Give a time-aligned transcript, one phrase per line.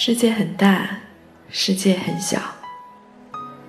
[0.00, 0.88] 世界很大，
[1.50, 2.38] 世界很小。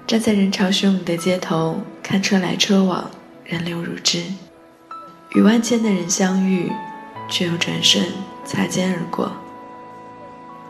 [0.06, 3.09] 站在人潮汹涌的街头，看车来车往，
[3.44, 4.25] 人流如织，
[5.32, 6.71] 与万千的人相遇，
[7.32, 8.05] 却又转瞬
[8.46, 9.32] 擦肩而过。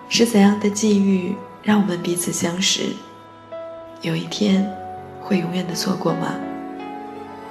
[0.07, 2.95] 是怎样的际遇，让我们彼此相识？
[4.01, 4.65] 有一天，
[5.19, 6.35] 会永远的错过吗？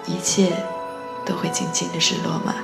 [0.06, 0.50] 一切，
[1.26, 2.54] 都会静静的失落吗？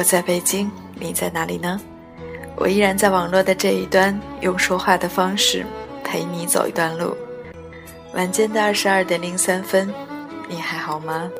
[0.00, 1.78] 我在北京，你在哪里呢？
[2.56, 5.62] 我依然在网络的这一端，用说话的方式
[6.02, 7.14] 陪你走一段路。
[8.14, 9.92] 晚间的二十二点零三分，
[10.48, 11.30] 你还好吗？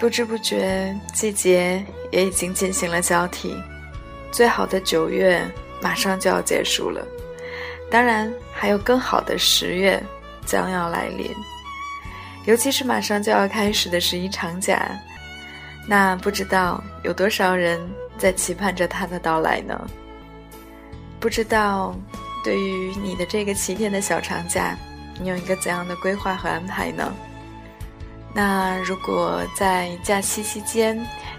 [0.00, 3.54] 不知不觉，季节也已经进行了交替。
[4.32, 5.46] 最好的九月
[5.80, 7.06] 马上就要结束了，
[7.90, 10.02] 当然还有更好的十月
[10.46, 11.30] 将要来临，
[12.46, 14.88] 尤其是马上就要开始的十一长假，
[15.86, 17.78] 那不知道有多少人
[18.16, 19.78] 在期盼着它的到来呢？
[21.20, 21.94] 不知道
[22.42, 24.76] 对于你的这个七天的小长假，
[25.20, 27.12] 你有一个怎样的规划和安排呢？
[28.34, 30.98] 那如果在假期期间，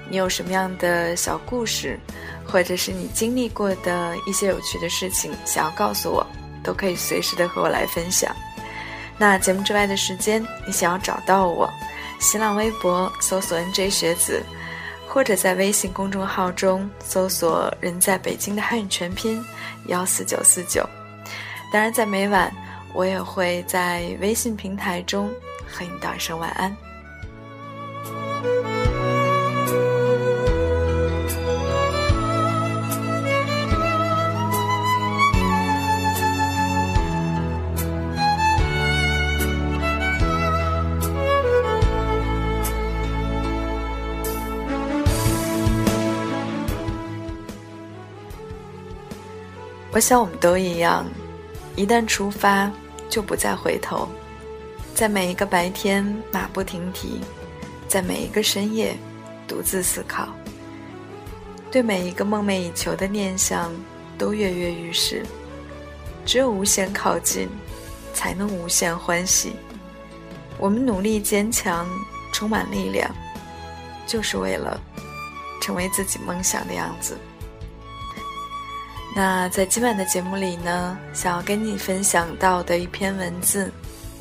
[0.09, 1.99] 你有什么样的小故事？
[2.45, 6.25] 或者是你经历过的一些有趣的事情，想要告诉我，
[6.63, 8.35] 都可以随时的和我来分享。
[9.17, 11.69] 那节目之外的时间，你想要找到我，
[12.19, 14.43] 新浪微博搜索 “nj 学子”，
[15.07, 19.43] 或者在微信公众号中搜索“人在北京”的汉语全拼
[19.85, 20.87] 幺四九四九。
[21.71, 22.51] 当然，在每晚
[22.93, 25.31] 我也会在微信平台中
[25.67, 26.75] 和你道一声晚安。
[49.93, 51.05] 我想我们都一样，
[51.75, 52.71] 一旦出发
[53.09, 54.09] 就不再回头，
[54.95, 57.21] 在每一个白天马不停蹄，
[57.87, 58.97] 在每一个深夜
[59.47, 60.29] 独自思考，
[61.69, 63.71] 对每一个梦寐以求的念想
[64.17, 65.23] 都跃跃欲试。
[66.25, 67.47] 只有无限靠近，
[68.15, 69.53] 才能无限欢喜。
[70.57, 71.87] 我们努力坚强，
[72.31, 73.07] 充满力量，
[74.07, 74.81] 就是为了
[75.61, 77.15] 成为自己梦想的样子。
[79.15, 83.71] 那在今晚的节目里呢，想要跟你分享到的一篇文字，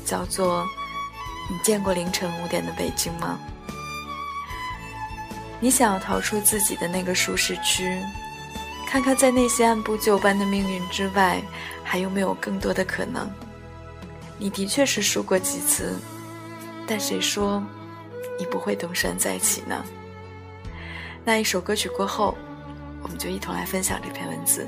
[0.05, 0.63] 叫做
[1.49, 3.39] “你见过凌晨五点的北京吗？”
[5.59, 7.99] 你想要逃出自己的那个舒适区，
[8.87, 11.41] 看看在那些按部就班的命运之外，
[11.83, 13.27] 还有没有更多的可能？
[14.37, 15.97] 你的确是输过几次，
[16.85, 17.63] 但谁说
[18.37, 19.83] 你不会东山再起呢？
[21.25, 22.37] 那一首歌曲过后，
[23.03, 24.67] 我们就一同来分享这篇文字。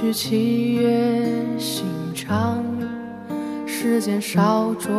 [0.00, 1.26] 去七月
[1.58, 1.84] 心。
[2.14, 2.64] 长，
[3.66, 4.90] 时间烧灼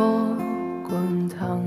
[0.88, 1.60] 滚烫，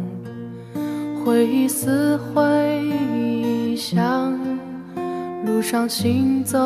[1.24, 4.38] 回忆撕回响，
[5.46, 6.60] 路上行走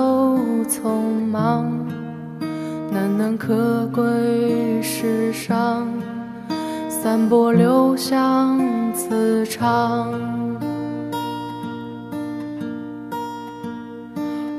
[0.68, 1.72] 匆忙，
[2.92, 5.88] 难能可贵世上，
[6.90, 8.60] 散播留香
[8.94, 10.29] 磁场。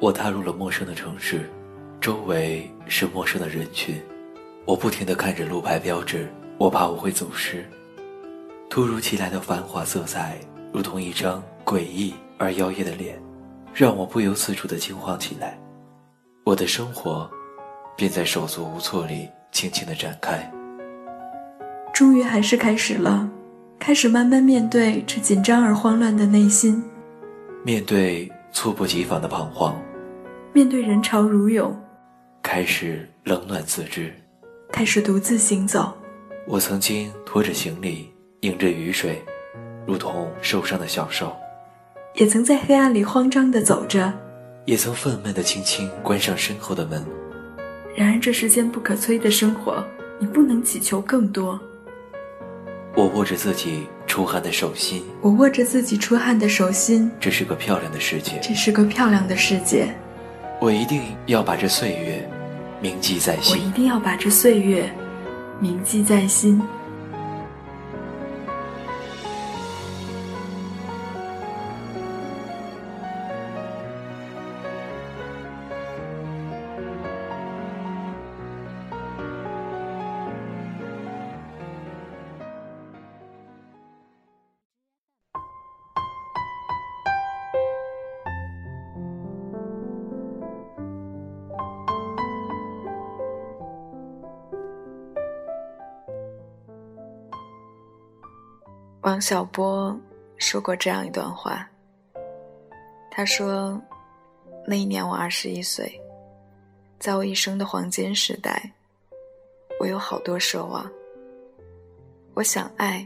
[0.00, 1.48] 我踏入了陌生的城市。
[2.00, 4.00] 周围是陌生的人群，
[4.64, 6.26] 我不停地看着路牌标志，
[6.56, 7.62] 我怕我会走失。
[8.70, 10.38] 突如其来的繁华色彩，
[10.72, 13.20] 如同一张诡异而妖艳的脸，
[13.74, 15.60] 让我不由自主地惊慌起来。
[16.44, 17.30] 我的生活
[17.94, 20.50] 便在手足无措里轻轻地展开。
[21.92, 23.28] 终于还是开始了，
[23.78, 26.82] 开始慢慢面对这紧张而慌乱的内心，
[27.62, 29.78] 面对猝不及防的彷徨，
[30.52, 31.74] 面对人潮如涌。
[32.42, 34.12] 开始冷暖自知，
[34.72, 35.92] 开始独自行走。
[36.46, 38.10] 我曾经拖着行李，
[38.40, 39.22] 迎着雨水，
[39.86, 41.28] 如同受伤的小兽；
[42.14, 44.12] 也曾在黑暗里慌张地走着，
[44.64, 47.04] 也曾愤懑地轻轻关上身后的门。
[47.94, 49.84] 然而，这世间不可摧的生活，
[50.18, 51.60] 你不能祈求更多。
[52.96, 57.08] 我握着自己出汗的手心，我握着自己出汗的手心。
[57.20, 59.94] 这是个漂亮的世界，这是个漂亮的世界。
[60.60, 62.28] 我一定要把这岁月
[62.82, 63.56] 铭记在心。
[63.56, 64.90] 我一定要把这岁月
[65.58, 66.60] 铭记在心。
[99.10, 99.98] 王小波
[100.36, 101.68] 说过这样一段话。
[103.10, 103.82] 他说
[104.64, 106.00] ：“那一年我二十一岁，
[107.00, 108.70] 在我一生的黄金时代，
[109.80, 110.88] 我有好多奢望。
[112.34, 113.04] 我想爱，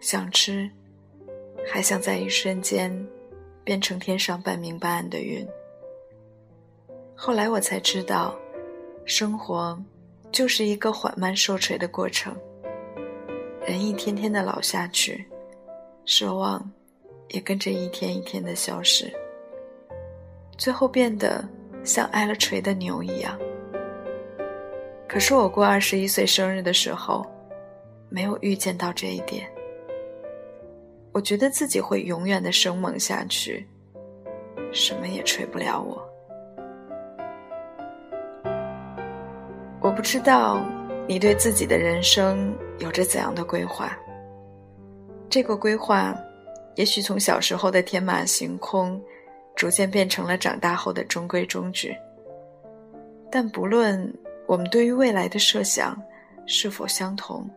[0.00, 0.68] 想吃，
[1.64, 2.92] 还想在一瞬间
[3.62, 5.46] 变成天上半明半暗的云。
[7.14, 8.34] 后来我才知道，
[9.04, 9.80] 生活
[10.32, 12.36] 就是一个缓慢受锤的过程。”
[13.66, 15.26] 人一天天的老下去，
[16.04, 16.70] 奢望
[17.28, 19.10] 也跟着一天一天的消失，
[20.58, 21.42] 最后变得
[21.82, 23.38] 像挨了锤的牛一样。
[25.08, 27.24] 可是我过二十一岁生日的时候，
[28.10, 29.50] 没有预见到这一点。
[31.12, 33.66] 我觉得自己会永远的生猛下去，
[34.72, 36.06] 什么也锤不了我。
[39.80, 40.60] 我不知道
[41.08, 43.96] 你对自己的人生有着怎样的规划。
[45.30, 46.14] 这个规划，
[46.76, 49.02] 也许从小时候的天马行空，
[49.56, 51.96] 逐渐变成了长大后的中规中矩。
[53.30, 54.12] 但不论
[54.46, 56.00] 我们对于未来的设想
[56.46, 57.48] 是否相同，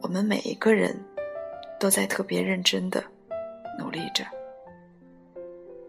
[0.00, 0.98] 我们每一个人
[1.78, 3.04] 都在特别认真的
[3.78, 4.24] 努力着，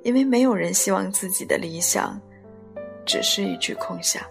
[0.04, 2.20] 因为没有人希望自己的理想
[3.06, 4.22] 只是一句空想。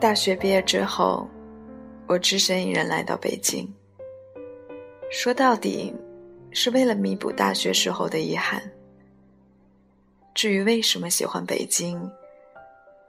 [0.00, 1.28] 大学毕业之后，
[2.06, 3.68] 我只身一人来到北京。
[5.10, 5.92] 说到底，
[6.52, 8.62] 是为了弥补大学时候的遗憾。
[10.36, 12.00] 至于为什么喜欢北京，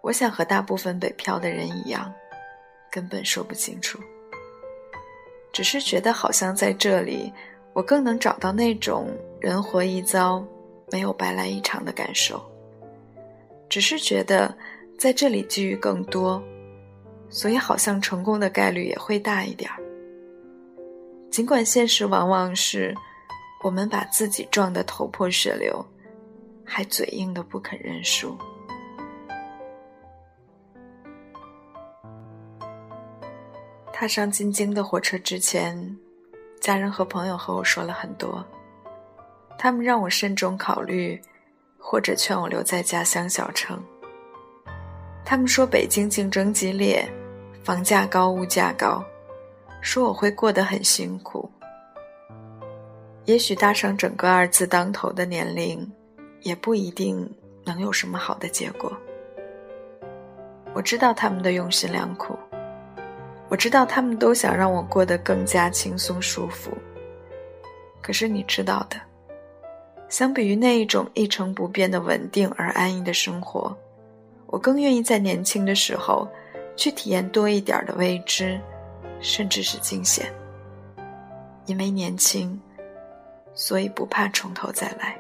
[0.02, 2.12] 我想和大部分北漂的人一样，
[2.90, 4.00] 根本说不清楚。
[5.54, 7.32] 只是觉得好像在这里，
[7.74, 10.44] 我更能找到那种人活一遭，
[10.92, 12.42] 没有白来一场的感受。
[13.70, 14.52] 只是觉得
[14.98, 16.44] 在这里机遇更多。
[17.30, 19.78] 所以，好像成功的概率也会大一点儿。
[21.30, 22.96] 尽管现实往往是，
[23.64, 25.86] 我们把自己撞得头破血流，
[26.66, 28.36] 还嘴硬的不肯认输。
[33.94, 35.96] 踏上进京的火车之前，
[36.60, 38.44] 家人和朋友和我说了很多，
[39.58, 41.22] 他们让我慎重考虑，
[41.78, 43.80] 或者劝我留在家乡小城。
[45.24, 47.08] 他们说北京竞争激烈。
[47.70, 49.06] 房价高，物价高，
[49.80, 51.48] 说我会过得很辛苦。
[53.26, 55.88] 也许搭上整个二字当头的年龄，
[56.42, 57.32] 也不一定
[57.64, 58.92] 能有什么好的结果。
[60.74, 62.36] 我知道他们的用心良苦，
[63.50, 66.76] 我知道他们都想让我过得更加轻松舒服。
[68.02, 69.00] 可是你知道的，
[70.08, 73.78] 相比于那一种一成不变的稳定而安逸的生活，
[74.48, 76.28] 我更愿意在年轻的时候。
[76.80, 78.58] 去体验多一点的未知，
[79.20, 80.34] 甚至是惊险。
[81.66, 82.58] 因为年轻，
[83.54, 85.20] 所以不怕从头再来。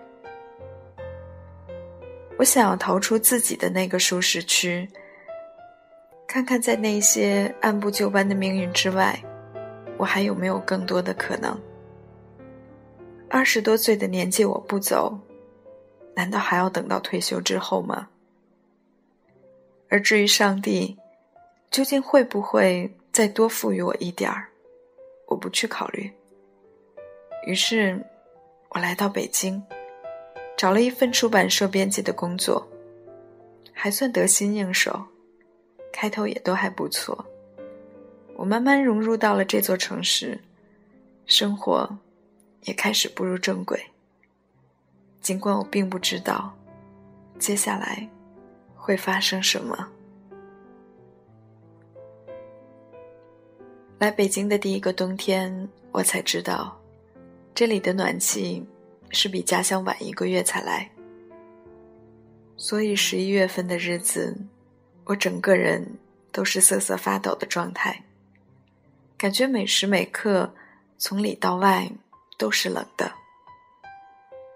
[2.37, 4.87] 我想要逃出自己的那个舒适区，
[6.25, 9.21] 看看在那些按部就班的命运之外，
[9.97, 11.59] 我还有没有更多的可能。
[13.29, 15.19] 二十多岁的年纪我不走，
[16.15, 18.07] 难道还要等到退休之后吗？
[19.89, 20.97] 而至于上帝。
[21.71, 24.49] 究竟会不会再多赋予我一点儿？
[25.27, 26.11] 我不去考虑。
[27.45, 28.03] 于是，
[28.69, 29.61] 我来到北京，
[30.57, 32.67] 找了一份出版社编辑的工作，
[33.71, 35.05] 还算得心应手，
[35.91, 37.23] 开头也都还不错。
[38.35, 40.39] 我慢慢融入到了这座城市，
[41.25, 41.87] 生活
[42.63, 43.79] 也开始步入正轨。
[45.21, 46.51] 尽管我并不知道
[47.37, 48.09] 接下来
[48.75, 49.87] 会发生什么。
[53.99, 56.79] 来北京的第一个冬天，我才知道，
[57.53, 58.65] 这里的暖气
[59.09, 60.89] 是比家乡晚一个月才来。
[62.55, 64.33] 所以十一月份的日子，
[65.03, 65.85] 我整个人
[66.31, 68.01] 都是瑟瑟发抖的状态，
[69.17, 70.49] 感觉每时每刻
[70.97, 71.91] 从里到外
[72.37, 73.11] 都是冷的。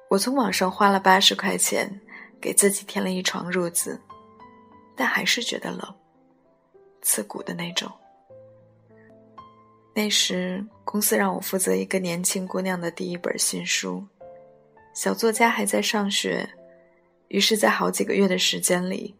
[0.10, 2.00] 我从网上花了八十块钱
[2.40, 4.00] 给自己添了一床褥子，
[4.96, 5.94] 但还是觉得冷，
[7.02, 7.92] 刺骨的那种。
[9.96, 14.04] 那时，公司让我负责一个年轻姑娘的第一本新书，
[14.96, 16.50] 小作家还在上学，
[17.28, 19.14] 于是，在好几个月的时间里，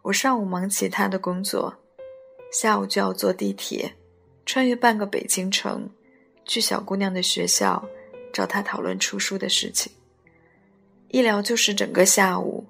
[0.00, 1.74] 我上午忙其他的工作，
[2.50, 3.92] 下午就要坐地铁，
[4.46, 5.86] 穿越半个北京城，
[6.46, 7.86] 去小姑娘的学校，
[8.32, 9.92] 找她讨论出书的事情。
[11.08, 12.64] 一聊就是整个下午，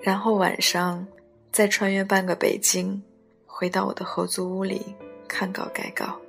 [0.00, 1.04] 然后晚上
[1.50, 3.02] 再穿越半个北京，
[3.46, 4.94] 回到我的合租屋里
[5.26, 6.20] 看稿改稿。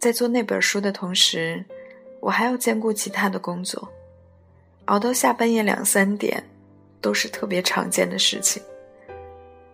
[0.00, 1.62] 在做那本书的同时，
[2.20, 3.86] 我还要兼顾其他的工作，
[4.86, 6.42] 熬到下半夜两三点，
[7.02, 8.62] 都是特别常见的事情。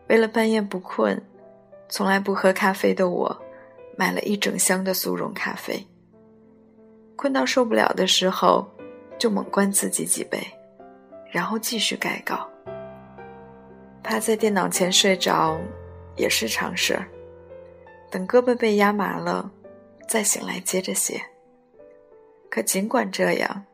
[0.09, 1.21] 为了半夜不困，
[1.89, 3.41] 从来不喝咖啡的我，
[3.97, 5.87] 买了一整箱的速溶咖啡。
[7.15, 8.69] 困到受不了的时候，
[9.17, 10.45] 就猛灌自己几杯，
[11.31, 12.51] 然后继续改稿。
[14.03, 15.57] 趴在电脑前睡着，
[16.17, 17.07] 也是常事儿。
[18.11, 19.53] 等胳膊被压麻了。
[20.07, 21.21] 再醒来接着写。
[22.49, 23.65] 可尽管这样，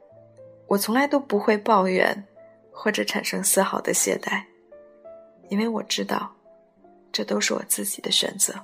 [0.67, 2.25] 我从来都不会抱怨，
[2.73, 4.43] 或者产生丝毫的懈怠，
[5.49, 6.35] 因为我知道，
[7.12, 8.55] 这都是我自己的选择。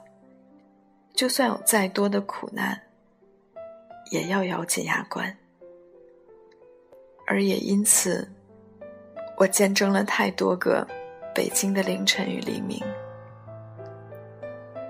[1.15, 2.81] 就算有再多的苦难，
[4.11, 5.37] 也要咬紧牙关。
[7.27, 8.27] 而也因此，
[9.37, 10.87] 我见证了太多个
[11.35, 12.83] 北京的凌晨与黎明。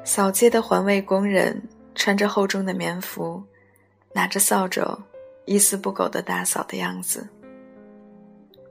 [0.05, 1.61] 扫街的环卫工人
[1.99, 3.43] 穿着厚重的棉服，
[4.13, 4.81] 拿着扫帚，
[5.47, 7.29] 一丝不苟的打扫的样子。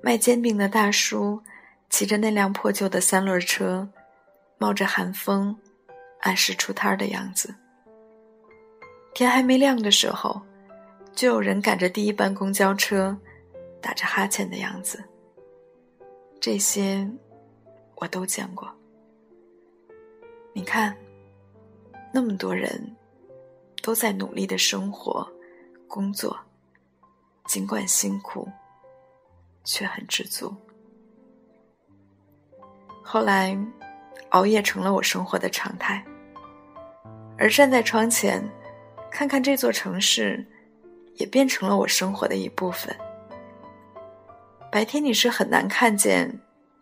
[0.02, 1.42] 卖煎饼的大叔
[1.90, 3.86] 骑着那辆破旧的三轮车，
[4.58, 5.54] 冒着寒风，
[6.22, 7.54] 按时出摊的样子。
[9.14, 10.42] 天还没亮的时候，
[11.14, 13.16] 就有人赶着第一班公交车，
[13.82, 15.04] 打着哈欠的样子。
[16.40, 17.06] 这些，
[17.96, 18.74] 我都见过。
[20.54, 20.96] 你看。
[22.14, 22.96] 那么多人
[23.88, 25.26] 都在努力的生活、
[25.88, 26.38] 工作，
[27.46, 28.46] 尽管辛苦，
[29.64, 30.54] 却很知足。
[33.02, 33.58] 后来，
[34.32, 36.06] 熬夜成了我生活的常态，
[37.38, 38.44] 而站在窗前，
[39.10, 40.46] 看看这座城市，
[41.14, 42.94] 也变成了我生活的一部分。
[44.70, 46.30] 白天你是很难看见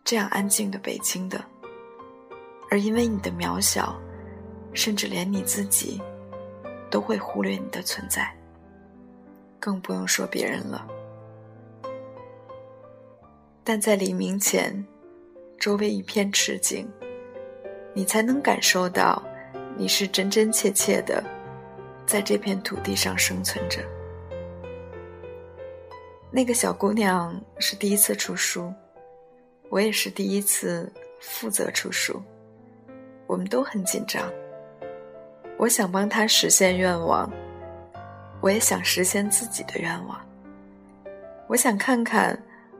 [0.03, 1.45] 这样安静的北京的，
[2.71, 3.95] 而因为你的渺小。
[4.73, 6.01] 甚至连你自己
[6.95, 8.33] 都会忽略你的存在，
[9.59, 10.87] 更不用说别人了。
[13.65, 14.73] 但在黎明前，
[15.59, 16.87] 周围一片赤景，
[17.93, 19.21] 你才能感受到
[19.75, 21.21] 你是真真切切的
[22.05, 23.81] 在这片土地上生存着。
[26.31, 28.73] 那个小姑娘是第一次出书，
[29.67, 32.23] 我也是第一次负责出书，
[33.27, 34.23] 我们都很紧张。
[35.57, 37.31] 我想帮他实现愿望，
[38.41, 40.19] 我也想实现自己的愿望。
[41.47, 42.37] 我想看看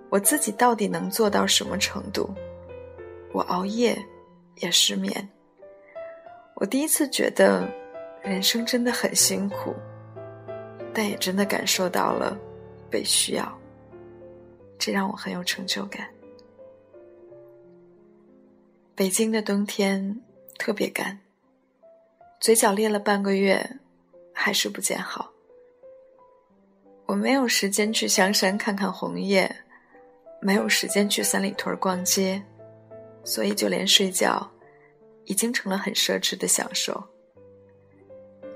[0.09, 2.29] 我自己到底能做到什么程度。
[3.31, 3.97] 我熬夜，
[4.55, 5.29] 也失眠。
[6.55, 7.67] 我第一次觉得
[8.21, 9.73] 人生真的很辛苦，
[10.93, 12.37] 但也真的感受到了
[12.89, 13.59] 被需要，
[14.77, 16.07] 这让我很有成就感。
[18.95, 20.21] 北京的冬天
[20.57, 21.19] 特别干。
[22.45, 23.67] 嘴角裂了半个月，
[24.31, 25.31] 还是不见好。
[27.07, 29.51] 我没有时间去香山看看红叶，
[30.41, 32.39] 没有时间去三里屯逛街，
[33.23, 34.47] 所以就连睡觉，
[35.23, 37.03] 已经成了很奢侈的享受。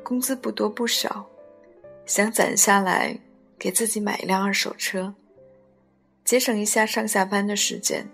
[0.03, 1.27] 工资不多不少，
[2.05, 3.19] 想攒下来
[3.57, 5.11] 给自己买一辆二手车，
[6.23, 8.07] 节省一下上下班的时间。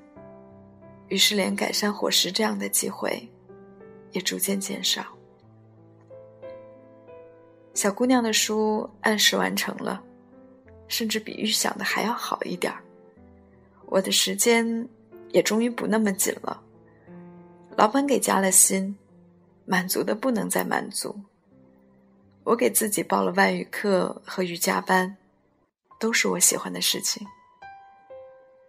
[1.10, 3.30] 于是，连改善伙食这样的机会，
[4.14, 5.06] 也逐渐减少。
[7.76, 10.02] 小姑娘的书按时完成了，
[10.88, 12.82] 甚至比预想的还要好一点儿。
[13.88, 14.88] 我的时间
[15.32, 16.64] 也终于不那么紧了。
[17.76, 18.98] 老板给加了薪，
[19.66, 21.14] 满足的不能再满足。
[22.46, 25.18] 我给自己报了外语课和瑜伽班，
[26.00, 27.28] 都是我喜欢的事情。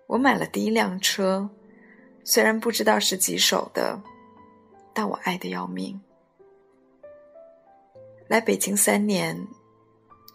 [0.08, 1.48] 我买了第一辆车，
[2.24, 4.02] 虽然不知道是几手的，
[4.92, 6.00] 但我爱的要命。
[8.28, 9.46] 来北京三年，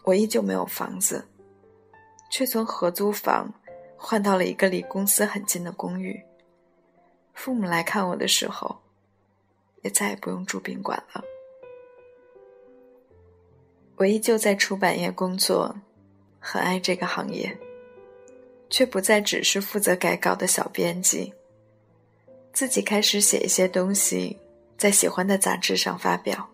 [0.04, 1.28] 我依旧没有房子，
[2.30, 3.54] 却从合租房
[3.98, 6.22] 换到了一个离公司很近的公寓。
[7.34, 8.82] 父母来看我的时候，
[9.82, 11.24] 也再也不用住宾馆了。
[13.98, 15.76] 我依旧在出版业工作，
[16.40, 17.56] 很爱这个行业，
[18.70, 21.34] 却不再只是负责改稿的小编辑，
[22.54, 24.40] 自己开始写一些东西，
[24.78, 26.50] 在喜欢的杂志上发表。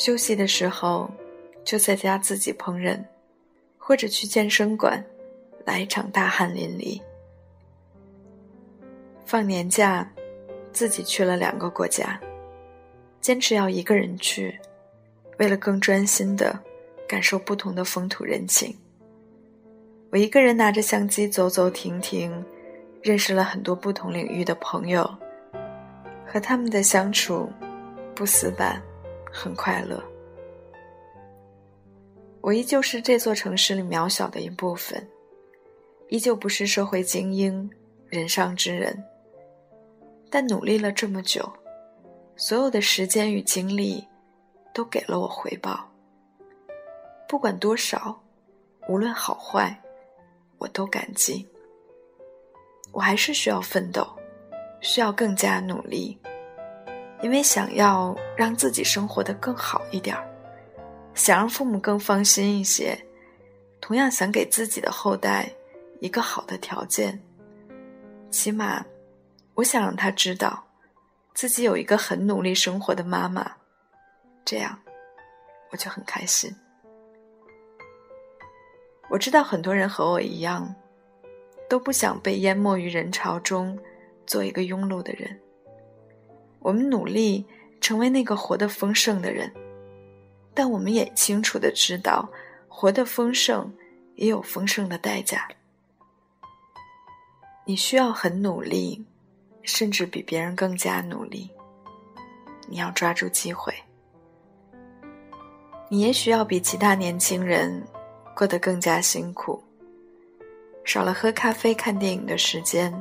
[0.00, 1.10] 休息的时候，
[1.62, 2.98] 就在家自己烹饪，
[3.76, 5.04] 或者去健身馆，
[5.66, 6.98] 来一场大汗淋漓。
[9.26, 10.10] 放年假，
[10.72, 12.18] 自己去了两个国家，
[13.20, 14.58] 坚持要一个人去，
[15.38, 16.58] 为了更专心的
[17.06, 18.74] 感受不同的风土人情。
[20.10, 22.42] 我一个人拿着相机走走停停，
[23.02, 25.06] 认识了很多不同领域的朋友，
[26.26, 27.50] 和他们的相处
[28.14, 28.82] 不死板。
[29.32, 30.02] 很快乐。
[32.40, 35.06] 我依旧是这座城市里渺小的一部分，
[36.08, 37.70] 依旧不是社会精英、
[38.08, 39.04] 人上之人。
[40.30, 41.52] 但努力了这么久，
[42.36, 44.06] 所有的时间与精力
[44.72, 45.90] 都给了我回报。
[47.28, 48.20] 不管多少，
[48.88, 49.78] 无论好坏，
[50.58, 51.46] 我都感激。
[52.92, 54.08] 我还是需要奋斗，
[54.80, 56.18] 需要更加努力。
[57.22, 60.26] 因为想要让自己生活的更好一点儿，
[61.14, 62.98] 想让父母更放心一些，
[63.80, 65.50] 同样想给自己的后代
[66.00, 67.20] 一个好的条件。
[68.30, 68.84] 起码，
[69.54, 70.64] 我想让他知道，
[71.34, 73.52] 自己有一个很努力生活的妈妈，
[74.44, 74.78] 这样，
[75.70, 76.54] 我就很开心。
[79.10, 80.74] 我知道很多人和我一样，
[81.68, 83.78] 都不想被淹没于人潮中，
[84.26, 85.38] 做一个庸碌的人。
[86.60, 87.44] 我们努力
[87.80, 89.52] 成为那个活得丰盛的人，
[90.54, 92.28] 但我们也清楚的知道，
[92.68, 93.72] 活得丰盛
[94.14, 95.48] 也有丰盛的代价。
[97.64, 99.04] 你需要很努力，
[99.62, 101.50] 甚至比别人更加努力。
[102.68, 103.74] 你要抓住机会。
[105.88, 107.82] 你也许要比其他年轻人
[108.36, 109.62] 过得更加辛苦，
[110.84, 112.92] 少了喝咖啡、看电影的时间，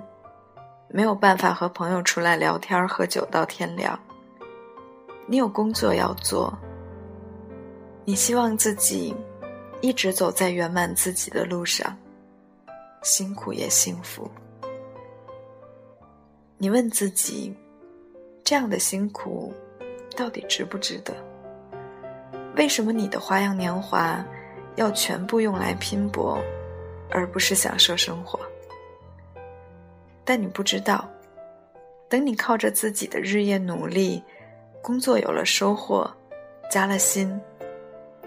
[0.91, 3.97] 没有办法和朋友出来聊天、喝酒到天亮。
[5.27, 6.51] 你有工作要做，
[8.05, 9.15] 你希望自己
[9.81, 11.95] 一直走在圆满自己的路上，
[13.03, 14.29] 辛苦也幸福。
[16.57, 17.55] 你问自己，
[18.43, 19.53] 这样的辛苦
[20.17, 21.13] 到底值不值得？
[22.55, 24.25] 为什么你的花样年华
[24.75, 26.37] 要全部用来拼搏，
[27.11, 28.39] 而不是享受生活？
[30.29, 31.09] 但你不知道，
[32.07, 34.23] 等你靠着自己的日夜努力，
[34.79, 36.07] 工作有了收获，
[36.69, 37.41] 加了薪，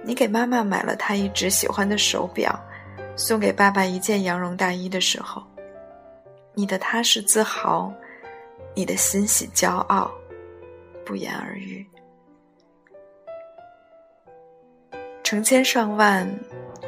[0.03, 2.61] 你给妈妈买了她一直喜欢的手表，
[3.15, 5.45] 送给爸爸一件羊绒大衣的时候，
[6.55, 7.95] 你的踏实自豪，
[8.75, 10.11] 你的欣喜骄傲，
[11.07, 11.87] 不言而喻。
[15.23, 16.29] 成千上万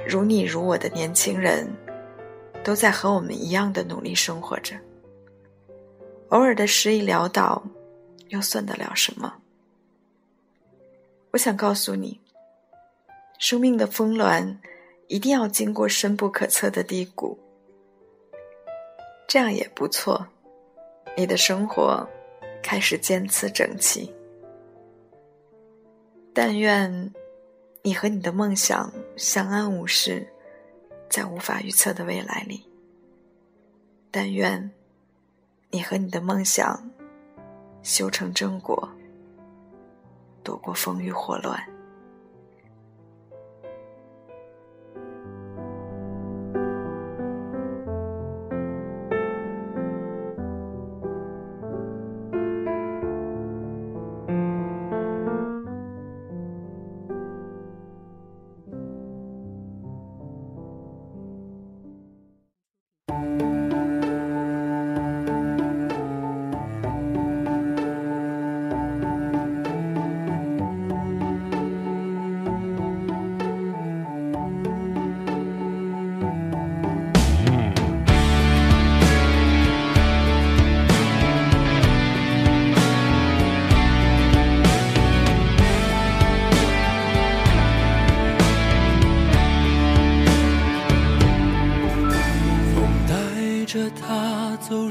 [0.05, 1.73] 如你如我的年轻人，
[2.65, 4.75] 都在和我们一样的努力生活着。
[6.35, 7.63] 偶尔的失意潦倒，
[8.31, 9.33] 又算得了什么？
[11.31, 12.21] 我想告诉你，
[13.39, 14.59] 生命的峰峦
[15.07, 17.39] 一定要经过深不可测的低谷，
[19.29, 20.27] 这样也不错。
[21.17, 22.05] 你的生活
[22.65, 24.13] 开始渐次整齐。
[26.35, 27.13] 但愿。
[27.87, 30.27] 你和你的梦想相安无事，
[31.11, 32.65] 在无法预测的未来里。
[34.11, 34.71] 但愿
[35.75, 36.81] 你和你的梦想
[37.83, 38.89] 修成正果，
[40.45, 41.61] 躲过风雨祸乱。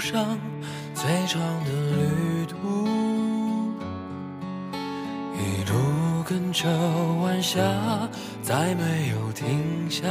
[0.04, 0.38] 上
[0.94, 2.58] 最长的旅途
[5.34, 6.68] 一路跟着
[7.22, 7.62] 晚霞
[8.42, 10.04] 再没有停下。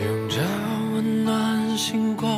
[0.00, 0.40] 用着
[0.94, 2.37] 温暖星光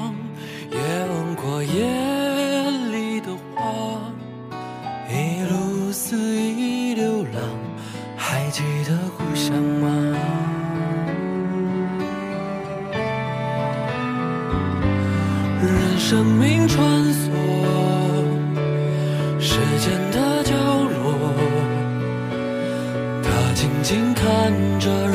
[24.50, 25.14] 看着人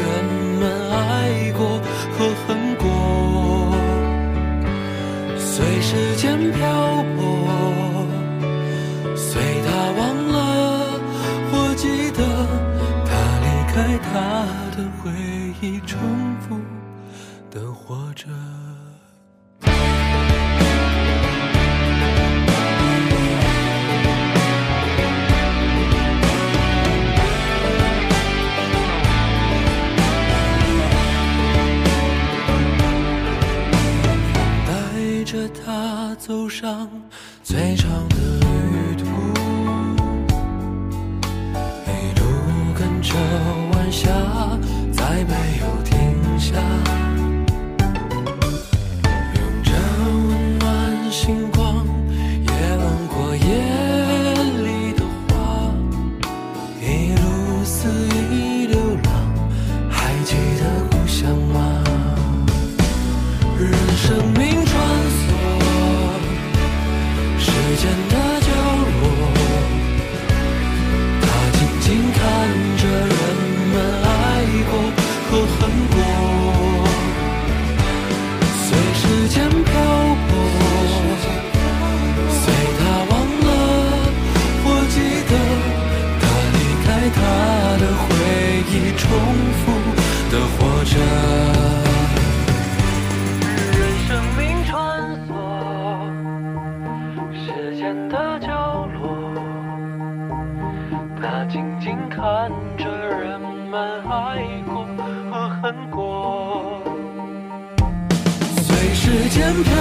[0.60, 1.82] 们爱过
[2.18, 2.18] 和
[2.48, 2.86] 恨过，
[5.38, 7.22] 随时间漂泊，
[9.14, 9.68] 随他
[9.98, 10.38] 忘了
[11.52, 12.20] 或记得，
[13.06, 13.12] 他
[13.44, 13.76] 离开
[14.08, 14.10] 他
[14.78, 15.35] 的回忆，
[36.26, 36.90] 走上
[97.76, 99.34] 间的角落，
[101.22, 104.86] 他静静看着人们爱过
[105.30, 106.82] 和恨过。
[108.62, 109.74] 随时间漂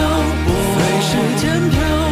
[0.45, 2.04] 泊，随时间漂。